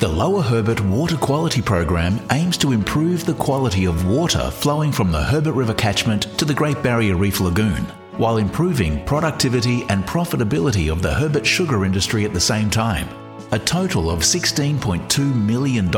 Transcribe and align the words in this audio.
The 0.00 0.08
Lower 0.08 0.40
Herbert 0.40 0.80
Water 0.80 1.18
Quality 1.18 1.60
Program 1.60 2.18
aims 2.32 2.56
to 2.56 2.72
improve 2.72 3.26
the 3.26 3.34
quality 3.34 3.84
of 3.84 4.06
water 4.06 4.50
flowing 4.50 4.92
from 4.92 5.12
the 5.12 5.22
Herbert 5.22 5.52
River 5.52 5.74
catchment 5.74 6.22
to 6.38 6.46
the 6.46 6.54
Great 6.54 6.82
Barrier 6.82 7.16
Reef 7.16 7.38
Lagoon, 7.38 7.84
while 8.16 8.38
improving 8.38 9.04
productivity 9.04 9.84
and 9.90 10.06
profitability 10.06 10.90
of 10.90 11.02
the 11.02 11.12
Herbert 11.12 11.46
sugar 11.46 11.84
industry 11.84 12.24
at 12.24 12.32
the 12.32 12.40
same 12.40 12.70
time. 12.70 13.10
A 13.52 13.58
total 13.58 14.08
of 14.10 14.20
$16.2 14.20 15.34
million 15.34 15.92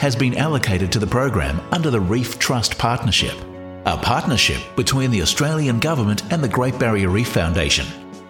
has 0.00 0.16
been 0.16 0.36
allocated 0.36 0.90
to 0.90 0.98
the 0.98 1.06
program 1.06 1.60
under 1.70 1.88
the 1.88 2.00
Reef 2.00 2.40
Trust 2.40 2.76
Partnership, 2.78 3.36
a 3.84 3.96
partnership 3.96 4.60
between 4.74 5.12
the 5.12 5.22
Australian 5.22 5.78
Government 5.78 6.24
and 6.32 6.42
the 6.42 6.48
Great 6.48 6.80
Barrier 6.80 7.10
Reef 7.10 7.28
Foundation. 7.28 7.86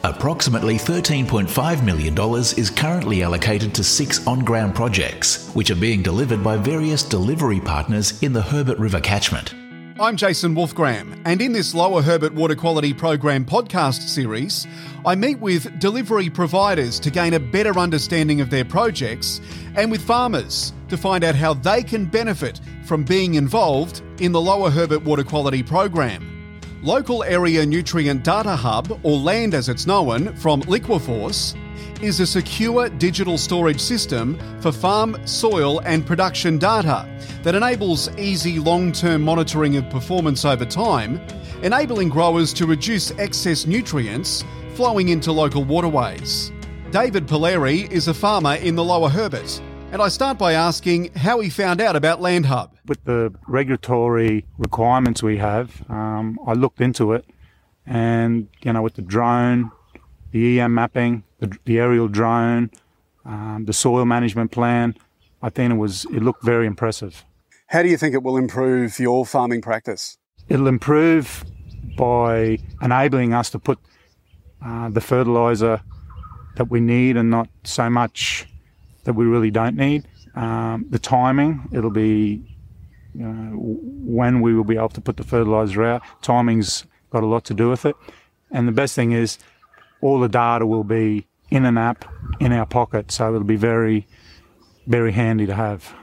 Approximately 0.07 0.77
$13.5 0.77 1.85
million 1.85 2.17
is 2.57 2.71
currently 2.71 3.25
allocated 3.25 3.75
to 3.75 3.83
six 3.83 4.25
on 4.25 4.45
ground 4.45 4.73
projects, 4.73 5.51
which 5.53 5.73
are 5.73 5.77
being 5.77 6.01
delivered 6.01 6.45
by 6.45 6.57
various 6.57 7.03
delivery 7.03 7.59
partners 7.59 8.23
in 8.23 8.33
the 8.33 8.41
Herbert 8.41 8.79
River 8.79 9.01
catchment. 9.01 9.53
I'm 9.99 10.17
Jason 10.17 10.55
Wolfgram, 10.55 11.21
and 11.25 11.43
in 11.43 11.53
this 11.53 11.75
Lower 11.75 12.03
Herbert 12.03 12.33
Water 12.35 12.55
Quality 12.55 12.95
Program 12.95 13.45
podcast 13.45 14.03
series, 14.03 14.65
I 15.05 15.17
meet 15.17 15.41
with 15.41 15.77
delivery 15.81 16.31
providers 16.31 17.01
to 17.01 17.11
gain 17.11 17.35
a 17.35 17.41
better 17.41 17.77
understanding 17.77 18.41
of 18.41 18.49
their 18.49 18.65
projects 18.65 19.41
and 19.75 19.91
with 19.91 20.03
farmers 20.03 20.73
to 20.89 20.97
find 20.97 21.25
out 21.25 21.35
how 21.35 21.55
they 21.55 21.83
can 21.83 22.05
benefit 22.05 22.61
from 22.85 23.03
being 23.03 23.35
involved 23.35 24.03
in 24.21 24.31
the 24.31 24.41
Lower 24.41 24.71
Herbert 24.71 25.03
Water 25.03 25.25
Quality 25.25 25.65
Program. 25.65 26.36
Local 26.83 27.25
Area 27.25 27.65
Nutrient 27.65 28.23
Data 28.23 28.55
Hub, 28.55 29.01
or 29.03 29.17
LAND 29.19 29.55
as 29.55 29.69
it's 29.69 29.87
known, 29.87 30.35
from 30.37 30.63
LiquaForce, 30.63 31.57
is 32.03 32.21
a 32.21 32.27
secure 32.27 32.89
digital 32.89 33.39
storage 33.39 33.81
system 33.81 34.39
for 34.61 34.71
farm, 34.71 35.17
soil, 35.27 35.81
and 35.81 36.07
production 36.07 36.59
data 36.59 37.09
that 37.43 37.55
enables 37.55 38.15
easy 38.17 38.59
long 38.59 38.93
term 38.93 39.23
monitoring 39.23 39.77
of 39.77 39.89
performance 39.91 40.45
over 40.45 40.65
time, 40.65 41.21
enabling 41.63 42.11
growers 42.11 42.53
to 42.53 42.67
reduce 42.67 43.11
excess 43.13 43.67
nutrients 43.67 44.45
flowing 44.75 45.09
into 45.09 45.33
local 45.33 45.65
waterways. 45.65 46.53
David 46.91 47.27
Polari 47.27 47.91
is 47.91 48.09
a 48.09 48.15
farmer 48.15 48.57
in 48.57 48.75
the 48.75 48.85
Lower 48.85 49.09
Herbert 49.09 49.61
and 49.93 50.03
I 50.03 50.09
start 50.09 50.37
by 50.37 50.53
asking 50.53 51.13
how 51.15 51.41
he 51.41 51.49
found 51.49 51.81
out 51.81 51.97
about 51.97 52.21
LandHub. 52.21 52.76
With 52.87 53.05
the 53.05 53.35
regulatory 53.49 54.45
requirements 54.59 55.23
we 55.23 55.39
have, 55.39 55.89
um, 55.91 56.39
I 56.47 56.53
looked 56.53 56.81
into 56.81 57.13
it, 57.13 57.25
and 57.85 58.49
you 58.63 58.73
know, 58.73 58.83
with 58.83 58.95
the 58.95 59.03
drone, 59.03 59.73
the 60.31 60.61
EM 60.61 60.75
mapping, 60.75 61.25
the, 61.41 61.57
the 61.65 61.79
aerial 61.79 62.09
drone, 62.09 62.71
um, 63.25 63.65
the 63.67 63.73
soil 63.73 64.05
management 64.05 64.53
plan, 64.53 64.95
I 65.43 65.51
think 65.51 65.73
it 65.73 65.77
was 65.77 66.05
it 66.07 66.23
looked 66.23 66.45
very 66.45 66.67
impressive. 66.67 67.25
How 67.69 67.83
do 67.83 67.89
you 67.89 67.97
think 67.97 68.15
it 68.15 68.23
will 68.23 68.37
improve 68.37 68.99
your 68.99 69.27
farming 69.27 69.63
practice? 69.63 70.19
It'll 70.49 70.69
improve 70.69 71.45
by 71.97 72.59
enabling 72.81 73.35
us 73.35 73.51
to 73.51 73.59
put 73.59 73.79
uh, 74.65 74.89
the 74.91 75.01
fertilizer 75.01 75.81
that 76.57 76.71
we 76.71 76.81
need 76.81 77.17
and 77.17 77.31
not 77.31 77.49
so 77.65 77.91
much 77.91 78.47
that 79.05 79.15
we 79.15 79.25
really 79.25 79.51
don't 79.51 79.77
need. 79.77 80.07
Um, 80.35 80.87
the 80.91 80.99
timing, 80.99 81.69
it'll 81.73 81.91
be 81.91 82.43
when 83.19 84.41
we 84.41 84.55
will 84.55 84.65
be 84.65 84.77
able 84.77 84.89
to 84.91 85.01
put 85.01 85.17
the 85.17 85.25
fertilizer 85.25 85.85
out. 85.85 86.03
Timing's 86.23 86.87
got 87.11 87.23
a 87.23 87.27
lot 87.27 87.45
to 87.47 87.55
do 87.55 87.69
with 87.69 87.85
it. 87.87 87.97
And 88.51 88.69
the 88.69 88.73
best 88.73 88.95
thing 88.95 89.13
is, 89.13 89.39
all 90.01 90.21
the 90.21 90.29
data 90.29 90.67
will 90.67 90.85
be 90.85 91.27
in 91.51 91.65
an 91.65 91.79
app 91.79 92.05
in 92.41 92.53
our 92.53 92.67
pocket, 92.67 93.11
so 93.11 93.29
it'll 93.35 93.45
be 93.45 93.57
very, 93.57 94.07
very 94.87 95.13
handy 95.13 95.47
to 95.47 95.55
have. 95.55 95.95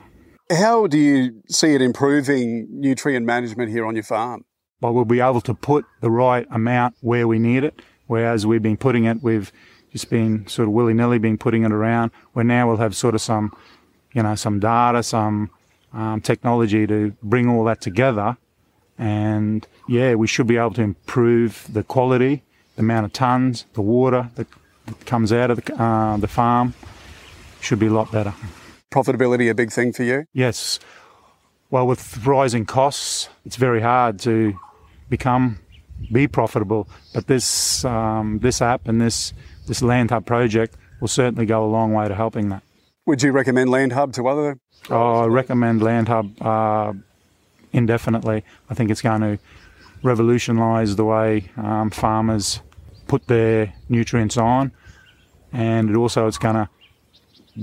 How 0.52 0.88
do 0.88 0.98
you 0.98 1.42
see 1.50 1.74
it 1.74 1.82
improving 1.82 2.68
nutrient 2.70 3.26
management 3.26 3.70
here 3.70 3.86
on 3.86 3.96
your 3.96 4.04
farm? 4.04 4.46
Well, 4.82 4.94
we'll 4.94 5.06
be 5.06 5.22
able 5.22 5.42
to 5.42 5.54
put 5.54 5.86
the 6.02 6.12
right 6.12 6.46
amount 6.52 6.96
where 7.02 7.28
we 7.28 7.40
need 7.40 7.64
it, 7.64 7.82
whereas 8.08 8.46
we've 8.46 8.62
been 8.62 8.78
putting 8.78 9.06
it 9.06 9.24
with 9.24 9.52
just 9.92 10.10
been 10.10 10.46
sort 10.48 10.68
of 10.68 10.74
willy 10.74 10.94
nilly 10.94 11.20
been 11.20 11.38
putting 11.38 11.64
it 11.64 11.72
around. 11.72 12.12
Where 12.34 12.44
now 12.44 12.68
we'll 12.68 12.78
have 12.78 12.96
sort 12.96 13.16
of 13.16 13.22
some, 13.22 13.56
you 14.12 14.24
know, 14.24 14.36
some 14.36 14.60
data, 14.60 15.04
some 15.04 15.52
um, 15.94 16.22
technology 16.22 16.88
to 16.88 17.16
bring 17.22 17.48
all 17.50 17.64
that 17.66 17.82
together, 17.82 18.38
and 18.98 19.68
yeah, 19.88 20.16
we 20.16 20.28
should 20.28 20.48
be 20.48 20.58
able 20.58 20.74
to 20.74 20.82
improve 20.82 21.68
the 21.72 21.84
quality, 21.84 22.44
the 22.76 22.82
amount 22.82 23.06
of 23.06 23.14
tons, 23.14 23.66
the 23.74 23.82
water 23.82 24.30
that 24.36 24.48
comes 25.06 25.32
out 25.32 25.52
of 25.52 25.64
the, 25.64 25.82
uh, 25.82 26.18
the 26.18 26.28
farm 26.28 26.74
should 27.62 27.80
be 27.80 27.88
a 27.88 27.94
lot 27.94 28.12
better. 28.12 28.34
Profitability 28.92 29.50
a 29.50 29.56
big 29.56 29.72
thing 29.72 29.94
for 29.94 30.04
you? 30.04 30.26
Yes. 30.34 30.80
Well, 31.72 31.88
with 31.88 32.26
rising 32.26 32.66
costs, 32.66 33.30
it's 33.46 33.56
very 33.56 33.82
hard 33.82 34.20
to 34.20 34.60
become 35.10 35.60
be 36.12 36.28
profitable. 36.28 36.88
But 37.14 37.28
this 37.28 37.84
um, 37.86 38.40
this 38.40 38.62
app 38.62 38.88
and 38.88 39.02
this 39.02 39.34
this 39.68 39.82
Land 39.82 40.12
Hub 40.12 40.26
project 40.26 40.76
will 41.00 41.08
certainly 41.08 41.46
go 41.46 41.64
a 41.66 41.68
long 41.68 41.94
way 41.94 42.08
to 42.08 42.16
helping 42.16 42.50
that. 42.50 42.64
Would 43.06 43.24
you 43.24 43.32
recommend 43.32 43.70
Land 43.70 43.94
Hub 43.94 44.14
to 44.14 44.28
other? 44.28 44.58
Oh, 44.90 45.24
I 45.24 45.26
recommend 45.28 45.82
Land 45.82 46.08
Hub 46.08 46.42
uh, 46.42 46.94
indefinitely. 47.72 48.44
I 48.70 48.74
think 48.74 48.92
it's 48.92 49.02
going 49.02 49.22
to 49.22 49.40
revolutionise 50.04 50.96
the 50.96 51.06
way 51.06 51.50
um, 51.58 51.90
farmers 51.90 52.60
put 53.08 53.28
their 53.28 53.74
nutrients 53.90 54.38
on, 54.38 54.72
and 55.52 55.90
it 55.90 55.96
also 55.96 56.28
it's 56.28 56.38
going 56.38 56.56
to 56.56 56.70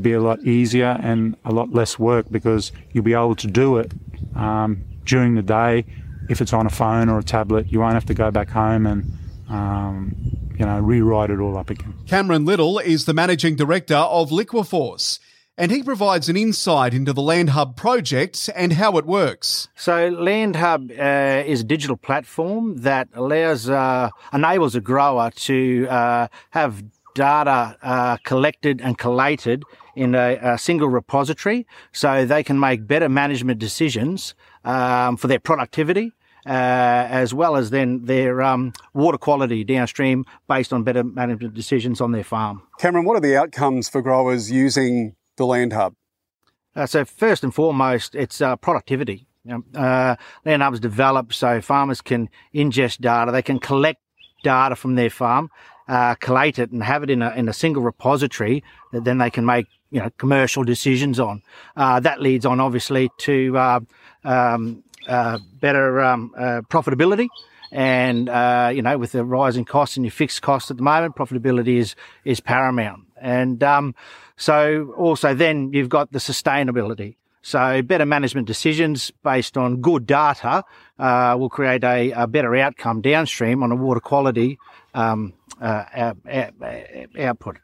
be 0.00 0.12
a 0.12 0.20
lot 0.20 0.40
easier 0.40 0.98
and 1.02 1.36
a 1.44 1.52
lot 1.52 1.72
less 1.72 1.98
work 1.98 2.26
because 2.30 2.72
you'll 2.92 3.04
be 3.04 3.12
able 3.12 3.34
to 3.34 3.46
do 3.48 3.78
it 3.78 3.92
um, 4.36 4.82
during 5.04 5.34
the 5.34 5.42
day. 5.42 5.84
If 6.28 6.40
it's 6.40 6.52
on 6.52 6.66
a 6.66 6.70
phone 6.70 7.08
or 7.08 7.18
a 7.18 7.24
tablet, 7.24 7.72
you 7.72 7.80
won't 7.80 7.94
have 7.94 8.06
to 8.06 8.14
go 8.14 8.30
back 8.30 8.50
home 8.50 8.86
and 8.86 9.12
um, 9.48 10.14
you 10.58 10.64
know, 10.64 10.78
rewrite 10.78 11.30
it 11.30 11.40
all 11.40 11.56
up 11.56 11.70
again. 11.70 11.94
Cameron 12.06 12.44
Little 12.44 12.78
is 12.78 13.04
the 13.04 13.14
managing 13.14 13.56
director 13.56 13.96
of 13.96 14.30
LiquaForce, 14.30 15.18
and 15.56 15.70
he 15.70 15.82
provides 15.82 16.28
an 16.28 16.36
insight 16.36 16.94
into 16.94 17.12
the 17.12 17.20
Land 17.20 17.50
Hub 17.50 17.76
project 17.76 18.48
and 18.54 18.74
how 18.74 18.96
it 18.96 19.04
works. 19.04 19.68
So, 19.76 20.08
Land 20.08 20.56
Hub 20.56 20.90
uh, 20.90 21.42
is 21.46 21.60
a 21.60 21.64
digital 21.64 21.96
platform 21.96 22.78
that 22.78 23.08
allows, 23.14 23.68
uh, 23.68 24.10
enables 24.32 24.74
a 24.74 24.80
grower 24.80 25.30
to 25.30 25.86
uh, 25.88 26.28
have 26.50 26.82
data 27.14 27.76
uh, 27.82 28.16
collected 28.24 28.80
and 28.80 28.96
collated 28.96 29.64
in 29.96 30.14
a, 30.14 30.38
a, 30.40 30.56
single 30.56 30.88
repository 30.88 31.66
so 31.92 32.24
they 32.24 32.42
can 32.42 32.58
make 32.58 32.86
better 32.86 33.08
management 33.08 33.58
decisions 33.58 34.34
um, 34.64 35.16
for 35.16 35.26
their 35.26 35.40
productivity 35.40 36.12
uh, 36.46 37.06
as 37.10 37.34
well 37.34 37.56
as 37.56 37.70
then 37.70 38.04
their 38.04 38.42
um, 38.42 38.72
water 38.94 39.18
quality 39.18 39.64
downstream 39.64 40.24
based 40.48 40.72
on 40.72 40.82
better 40.82 41.04
management 41.04 41.54
decisions 41.54 42.00
on 42.00 42.12
their 42.12 42.24
farm. 42.24 42.62
Cameron, 42.78 43.04
what 43.04 43.16
are 43.16 43.20
the 43.20 43.36
outcomes 43.36 43.88
for 43.88 44.00
growers 44.00 44.50
using 44.50 45.14
the 45.40 45.46
Land 45.46 45.72
Hub? 45.72 45.94
Uh, 46.76 46.86
so 46.86 47.04
first 47.04 47.42
and 47.42 47.52
foremost, 47.52 48.14
it's 48.14 48.40
uh, 48.40 48.54
productivity. 48.56 49.26
You 49.44 49.64
know, 49.72 49.80
uh, 49.80 50.16
Land 50.44 50.62
Hub's 50.62 50.78
develop 50.78 51.32
so 51.32 51.60
farmers 51.60 52.00
can 52.00 52.28
ingest 52.54 53.00
data, 53.00 53.32
they 53.32 53.42
can 53.42 53.58
collect 53.58 54.00
data 54.44 54.76
from 54.76 54.94
their 54.94 55.10
farm, 55.10 55.50
uh, 55.88 56.14
collate 56.14 56.58
it, 56.58 56.70
and 56.70 56.84
have 56.84 57.02
it 57.02 57.10
in 57.10 57.22
a 57.22 57.30
in 57.30 57.48
a 57.48 57.52
single 57.52 57.82
repository 57.82 58.62
that 58.92 59.04
then 59.04 59.18
they 59.18 59.30
can 59.30 59.44
make 59.44 59.66
you 59.90 60.00
know 60.00 60.10
commercial 60.18 60.62
decisions 60.62 61.18
on. 61.18 61.42
Uh, 61.74 61.98
that 62.00 62.20
leads 62.20 62.46
on 62.46 62.60
obviously 62.60 63.10
to 63.18 63.56
uh, 63.56 63.80
um, 64.24 64.84
better 65.60 66.00
um, 66.00 66.32
profitability. 66.70 67.28
And 67.72 68.28
uh, 68.28 68.70
you 68.74 68.82
know, 68.82 68.98
with 68.98 69.12
the 69.12 69.24
rising 69.24 69.64
costs 69.64 69.96
and 69.96 70.04
your 70.04 70.10
fixed 70.10 70.42
costs 70.42 70.70
at 70.70 70.76
the 70.76 70.82
moment, 70.82 71.16
profitability 71.16 71.76
is 71.78 71.94
is 72.24 72.40
paramount. 72.40 73.04
And 73.20 73.62
um, 73.62 73.94
so 74.36 74.94
also 74.96 75.34
then 75.34 75.72
you've 75.72 75.88
got 75.88 76.12
the 76.12 76.18
sustainability. 76.18 77.16
So 77.42 77.80
better 77.82 78.04
management 78.04 78.46
decisions 78.46 79.10
based 79.22 79.56
on 79.56 79.80
good 79.80 80.06
data 80.06 80.64
uh, 80.98 81.36
will 81.38 81.48
create 81.48 81.82
a, 81.84 82.10
a, 82.12 82.26
better 82.26 82.54
outcome 82.56 83.00
downstream 83.00 83.62
on 83.62 83.72
a 83.72 83.76
water 83.76 84.00
quality 84.00 84.58
um, 84.92 85.32
uh, 85.60 86.12
output. 87.18 87.56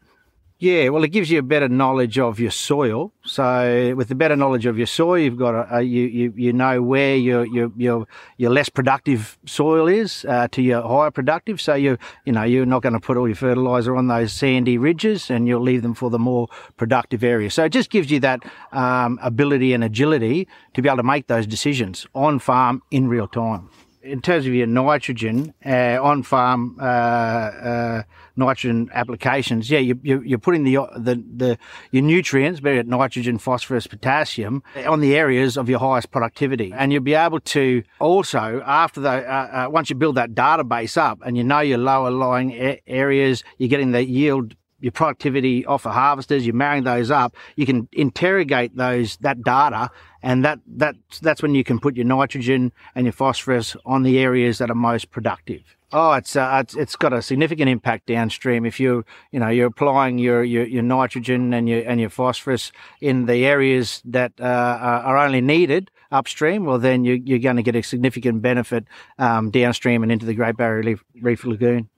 Yeah, 0.58 0.88
well, 0.88 1.04
it 1.04 1.08
gives 1.08 1.30
you 1.30 1.38
a 1.38 1.42
better 1.42 1.68
knowledge 1.68 2.18
of 2.18 2.40
your 2.40 2.50
soil. 2.50 3.12
So, 3.26 3.94
with 3.94 4.08
the 4.08 4.14
better 4.14 4.36
knowledge 4.36 4.64
of 4.64 4.78
your 4.78 4.86
soil, 4.86 5.18
you've 5.18 5.36
got 5.36 5.54
a, 5.54 5.76
a 5.76 5.82
you, 5.82 6.04
you 6.04 6.32
you 6.34 6.52
know 6.54 6.80
where 6.80 7.14
your 7.14 7.46
your 7.46 7.70
your 7.76 8.06
your 8.38 8.50
less 8.50 8.70
productive 8.70 9.36
soil 9.44 9.86
is 9.86 10.24
uh, 10.26 10.48
to 10.52 10.62
your 10.62 10.80
higher 10.80 11.10
productive. 11.10 11.60
So 11.60 11.74
you 11.74 11.98
you 12.24 12.32
know 12.32 12.42
you're 12.42 12.64
not 12.64 12.80
going 12.80 12.94
to 12.94 13.00
put 13.00 13.18
all 13.18 13.28
your 13.28 13.36
fertilizer 13.36 13.94
on 13.94 14.06
those 14.06 14.32
sandy 14.32 14.78
ridges, 14.78 15.30
and 15.30 15.46
you'll 15.46 15.60
leave 15.60 15.82
them 15.82 15.92
for 15.92 16.08
the 16.08 16.18
more 16.18 16.48
productive 16.78 17.22
areas. 17.22 17.52
So 17.52 17.64
it 17.64 17.70
just 17.70 17.90
gives 17.90 18.10
you 18.10 18.20
that 18.20 18.42
um, 18.72 19.18
ability 19.22 19.74
and 19.74 19.84
agility 19.84 20.48
to 20.72 20.80
be 20.80 20.88
able 20.88 20.96
to 20.96 21.02
make 21.02 21.26
those 21.26 21.46
decisions 21.46 22.06
on 22.14 22.38
farm 22.38 22.82
in 22.90 23.08
real 23.08 23.28
time 23.28 23.68
in 24.06 24.22
terms 24.22 24.46
of 24.46 24.54
your 24.54 24.66
nitrogen 24.66 25.52
uh, 25.64 25.98
on 26.00 26.22
farm 26.22 26.76
uh, 26.80 26.84
uh, 26.84 28.02
nitrogen 28.36 28.88
applications, 28.92 29.70
yeah, 29.70 29.78
you, 29.78 29.98
you, 30.02 30.22
you're 30.22 30.38
putting 30.38 30.64
the, 30.64 30.76
the 30.96 31.22
the 31.36 31.58
your 31.90 32.02
nutrients, 32.02 32.60
be 32.60 32.70
it 32.70 32.86
nitrogen, 32.86 33.38
phosphorus, 33.38 33.86
potassium, 33.86 34.62
on 34.86 35.00
the 35.00 35.16
areas 35.16 35.56
of 35.56 35.68
your 35.68 35.78
highest 35.78 36.10
productivity, 36.10 36.72
and 36.72 36.92
you'll 36.92 37.02
be 37.02 37.14
able 37.14 37.40
to 37.40 37.82
also 37.98 38.62
after 38.64 39.00
the 39.00 39.10
uh, 39.10 39.66
uh, 39.66 39.70
once 39.70 39.90
you 39.90 39.96
build 39.96 40.14
that 40.14 40.34
database 40.34 40.96
up 40.96 41.18
and 41.24 41.36
you 41.36 41.44
know 41.44 41.60
your 41.60 41.78
lower 41.78 42.10
lying 42.10 42.78
areas, 42.86 43.42
you're 43.58 43.68
getting 43.68 43.92
the 43.92 44.04
yield 44.04 44.54
your 44.80 44.92
productivity 44.92 45.64
off 45.64 45.86
of 45.86 45.92
harvesters, 45.92 46.46
you're 46.46 46.54
marrying 46.54 46.84
those 46.84 47.10
up, 47.10 47.34
you 47.56 47.66
can 47.66 47.88
interrogate 47.92 48.76
those 48.76 49.16
that 49.18 49.42
data, 49.42 49.90
and 50.22 50.44
that 50.44 50.60
that 50.66 50.96
that's 51.22 51.42
when 51.42 51.54
you 51.54 51.64
can 51.64 51.78
put 51.78 51.96
your 51.96 52.04
nitrogen 52.04 52.72
and 52.94 53.06
your 53.06 53.12
phosphorus 53.12 53.76
on 53.84 54.02
the 54.02 54.18
areas 54.18 54.58
that 54.58 54.70
are 54.70 54.74
most 54.74 55.10
productive. 55.10 55.76
Oh, 55.92 56.12
it's 56.12 56.34
uh, 56.34 56.58
it's, 56.62 56.74
it's 56.74 56.96
got 56.96 57.12
a 57.12 57.22
significant 57.22 57.70
impact 57.70 58.06
downstream. 58.06 58.66
If 58.66 58.80
you 58.80 59.04
you 59.30 59.38
know 59.38 59.48
you're 59.48 59.68
applying 59.68 60.18
your, 60.18 60.42
your, 60.42 60.66
your 60.66 60.82
nitrogen 60.82 61.54
and 61.54 61.68
your 61.68 61.88
and 61.88 62.00
your 62.00 62.10
phosphorus 62.10 62.72
in 63.00 63.26
the 63.26 63.46
areas 63.46 64.02
that 64.04 64.32
uh, 64.40 64.44
are 64.44 65.16
only 65.16 65.40
needed 65.40 65.90
upstream, 66.10 66.64
well 66.64 66.78
then 66.78 67.04
you, 67.04 67.14
you're 67.24 67.38
going 67.38 67.56
to 67.56 67.62
get 67.62 67.76
a 67.76 67.82
significant 67.82 68.42
benefit 68.42 68.84
um, 69.18 69.50
downstream 69.50 70.02
and 70.02 70.10
into 70.10 70.26
the 70.26 70.34
Great 70.34 70.56
Barrier 70.56 70.82
Reef, 70.82 71.04
Reef 71.22 71.44
Lagoon. 71.44 71.88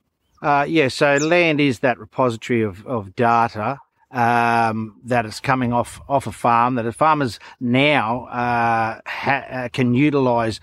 Uh, 0.41 0.65
yeah, 0.69 0.89
so 0.89 1.17
land 1.17 1.61
is 1.61 1.81
that 1.81 1.99
repository 1.99 2.63
of, 2.63 2.87
of 2.87 3.17
data 3.17 3.81
um, 4.11 5.01
that 5.05 5.27
is 5.27 5.41
coming 5.41 5.73
off 5.73 6.01
off 6.09 6.27
a 6.27 6.33
farm 6.33 6.77
that 6.77 6.91
farmers 6.95 7.39
now 7.61 8.25
uh, 8.27 9.01
ha- 9.07 9.47
uh, 9.51 9.69
can 9.71 9.95
utilise 9.95 10.61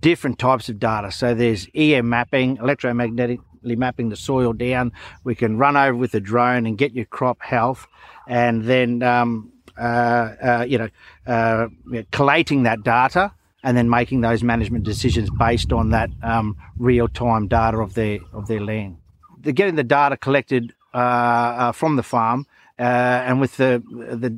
different 0.00 0.38
types 0.38 0.68
of 0.68 0.78
data. 0.78 1.10
So 1.10 1.34
there's 1.34 1.68
EM 1.74 2.08
mapping, 2.08 2.56
electromagnetically 2.58 3.76
mapping 3.76 4.08
the 4.08 4.16
soil 4.16 4.52
down. 4.52 4.92
We 5.24 5.34
can 5.34 5.58
run 5.58 5.76
over 5.76 5.96
with 5.96 6.14
a 6.14 6.20
drone 6.20 6.64
and 6.64 6.78
get 6.78 6.92
your 6.92 7.04
crop 7.04 7.42
health, 7.42 7.86
and 8.26 8.64
then 8.64 9.02
um, 9.02 9.52
uh, 9.76 9.80
uh 9.80 10.66
you 10.66 10.78
know 10.78 10.88
uh, 11.26 11.66
collating 12.12 12.62
that 12.62 12.82
data 12.82 13.32
and 13.62 13.76
then 13.76 13.90
making 13.90 14.20
those 14.20 14.44
management 14.44 14.84
decisions 14.84 15.28
based 15.30 15.72
on 15.72 15.90
that 15.90 16.10
um, 16.22 16.56
real 16.78 17.08
time 17.08 17.48
data 17.48 17.78
of 17.78 17.94
their 17.94 18.20
of 18.32 18.46
their 18.46 18.60
land 18.60 18.96
the 19.46 19.52
getting 19.52 19.76
the 19.76 19.84
data 19.84 20.16
collected 20.16 20.74
uh, 20.92 20.98
uh, 20.98 21.72
from 21.72 21.96
the 21.96 22.02
farm 22.02 22.46
uh, 22.78 22.82
and 22.82 23.40
with 23.40 23.56
the 23.56 23.82
the 23.88 24.30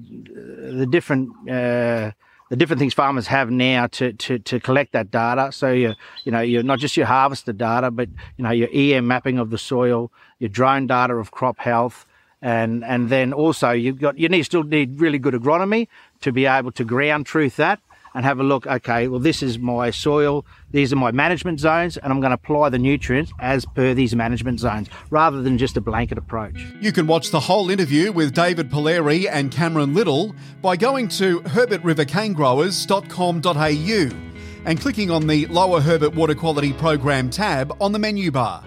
the 0.79 0.87
different 0.87 1.31
uh, 1.49 2.13
the 2.51 2.57
different 2.57 2.79
things 2.79 2.95
farmers 2.95 3.27
have 3.27 3.51
now 3.51 3.87
to, 3.89 4.13
to, 4.15 4.39
to 4.39 4.59
collect 4.59 4.93
that 4.93 5.11
data. 5.11 5.53
So 5.53 5.73
you 5.73 5.95
you 6.25 6.33
know 6.33 6.41
you're 6.41 6.63
not 6.63 6.79
just 6.79 6.97
your 6.97 7.07
harvester 7.07 7.53
data, 7.53 7.91
but 7.91 8.09
you 8.37 8.45
know 8.45 8.51
your 8.51 8.69
EM 8.73 9.07
mapping 9.07 9.39
of 9.39 9.51
the 9.51 9.59
soil, 9.59 10.13
your 10.39 10.49
drone 10.49 10.87
data 10.87 11.15
of 11.15 11.31
crop 11.31 11.59
health, 11.59 12.07
and 12.41 12.85
and 12.85 13.09
then 13.09 13.33
also 13.33 13.71
you've 13.71 14.01
got 14.01 14.19
you 14.19 14.29
need 14.29 14.45
still 14.45 14.63
need 14.63 15.01
really 15.01 15.19
good 15.19 15.35
agronomy 15.35 15.89
to 16.21 16.33
be 16.33 16.47
able 16.47 16.73
to 16.73 16.85
ground 16.85 17.27
truth 17.27 17.57
that 17.57 17.81
and 18.15 18.25
have 18.25 18.41
a 18.41 18.43
look. 18.43 18.67
Okay, 18.67 19.07
well, 19.09 19.21
this 19.21 19.43
is 19.43 19.59
my 19.59 19.91
soil, 19.91 20.47
these 20.71 20.93
are 20.93 20.97
my 20.97 21.11
management 21.11 21.61
zones, 21.61 21.97
and 21.97 22.13
I'm 22.13 22.21
going 22.21 22.31
to 22.31 22.35
apply 22.35 22.69
the 22.69 22.79
nutrients 22.79 23.33
as 23.41 23.65
per 23.65 23.95
these 23.95 24.15
management 24.15 24.61
zones 24.61 24.89
rather 25.11 25.43
than 25.43 25.59
just 25.59 25.77
a 25.77 25.81
blanket 25.81 26.19
approach. 26.19 26.65
You 26.81 26.93
can 26.93 27.07
watch 27.07 27.31
the 27.31 27.41
whole 27.41 27.71
interview 27.71 28.13
with 28.13 28.35
David 28.35 28.71
Polari 28.71 29.27
and 29.31 29.51
Cameron 29.51 29.95
Little 29.95 30.35
by 30.63 30.77
going 30.77 31.09
to 31.09 31.41
herbertrivercanegrowers.com.au 31.41 34.29
and 34.65 34.81
clicking 34.81 35.11
on 35.11 35.27
the 35.27 35.47
Lower 35.47 35.81
Herbert 35.81 36.15
Water 36.15 36.35
Quality 36.35 36.75
Program 36.75 37.31
tab 37.31 37.75
on 37.81 37.93
the 37.93 37.99
menu 37.99 38.31
bar. 38.31 38.63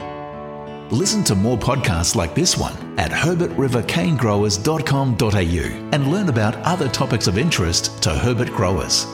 Listen 0.91 1.23
to 1.23 1.35
more 1.35 1.57
podcasts 1.57 2.15
like 2.15 2.35
this 2.35 2.57
one 2.57 2.73
at 2.99 3.11
herbertrivercanegrowers.com.au 3.11 5.89
and 5.93 6.11
learn 6.11 6.27
about 6.27 6.57
other 6.57 6.89
topics 6.89 7.27
of 7.27 7.37
interest 7.37 8.03
to 8.03 8.09
Herbert 8.09 8.49
growers. 8.49 9.07